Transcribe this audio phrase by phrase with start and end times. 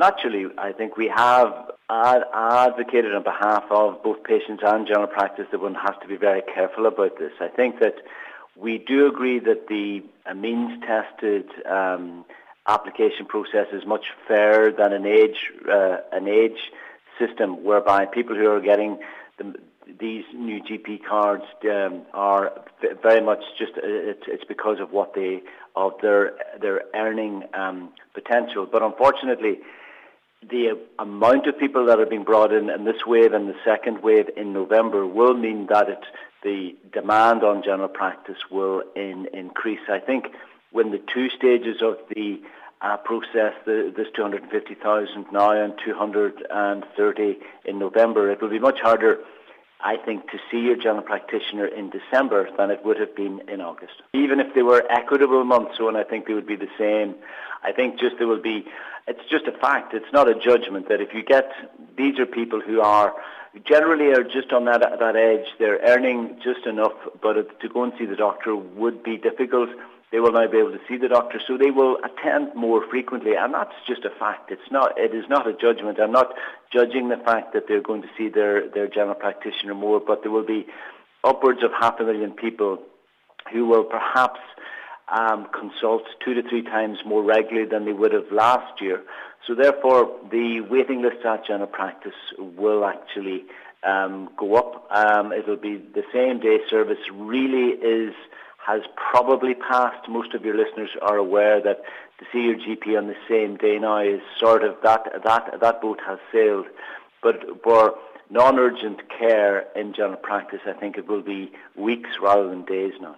[0.00, 5.44] Naturally, I think we have ad- advocated on behalf of both patients and general practice
[5.50, 7.32] that one has to be very careful about this.
[7.38, 7.96] I think that
[8.56, 10.02] we do agree that the
[10.34, 12.24] means tested um,
[12.66, 16.72] application process is much fairer than an age uh, an age
[17.18, 19.00] system whereby people who are getting
[19.36, 19.54] the,
[20.00, 22.52] these new GP cards um, are
[23.02, 25.42] very much just uh, it's, it's because of what they
[25.76, 28.66] of their their earning um, potential.
[28.70, 29.58] But unfortunately,
[30.48, 34.02] the amount of people that are being brought in in this wave and the second
[34.02, 36.04] wave in November will mean that it,
[36.42, 39.80] the demand on general practice will in, increase.
[39.88, 40.28] I think
[40.72, 42.40] when the two stages of the
[42.80, 49.18] uh, process, the, this 250,000 now and 230 in November, it will be much harder
[49.82, 53.60] I think, to see your general practitioner in December than it would have been in
[53.60, 54.02] August.
[54.12, 57.14] Even if they were equitable months, so and I think they would be the same.
[57.62, 58.66] I think just there will be,
[59.06, 61.50] it's just a fact, it's not a judgment that if you get,
[61.96, 63.14] these are people who are,
[63.64, 67.92] generally are just on that, that edge, they're earning just enough, but to go and
[67.98, 69.70] see the doctor would be difficult
[70.12, 73.32] they will now be able to see the doctor, so they will attend more frequently,
[73.36, 74.50] and that's just a fact.
[74.50, 74.98] It's not.
[74.98, 76.00] It is not a judgment.
[76.00, 76.34] I'm not
[76.72, 80.32] judging the fact that they're going to see their their general practitioner more, but there
[80.32, 80.66] will be
[81.22, 82.78] upwards of half a million people
[83.52, 84.40] who will perhaps
[85.08, 89.02] um, consult two to three times more regularly than they would have last year.
[89.46, 93.44] So therefore, the waiting list at general practice will actually
[93.86, 94.86] um, go up.
[94.90, 96.98] Um, it'll be the same day service.
[97.12, 98.14] Really is
[98.72, 100.08] has probably passed.
[100.08, 101.82] Most of your listeners are aware that
[102.18, 105.80] to see your GP on the same day now is sort of that that that
[105.80, 106.66] boat has sailed.
[107.22, 107.94] But for
[108.30, 113.16] non-urgent care in general practice, I think it will be weeks rather than days now.